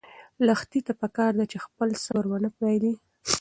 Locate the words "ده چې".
1.39-1.57